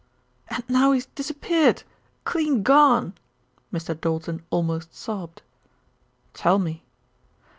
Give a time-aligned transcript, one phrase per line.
[0.47, 1.83] "And now he's disappeared
[2.25, 3.13] clean gone."
[3.71, 3.93] Mr.
[3.93, 5.43] Doulton almost sobbed.
[6.33, 6.81] "Tell me."